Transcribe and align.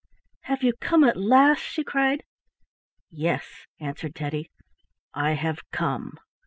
"Have 0.45 0.63
you 0.63 0.73
come 0.81 1.03
at 1.03 1.15
last?" 1.15 1.59
she 1.61 1.83
cried. 1.83 2.23
"Yes," 3.11 3.47
answered 3.79 4.15
Teddy, 4.15 4.49
"I 5.13 5.33
have 5.33 5.59
come." 5.71 6.15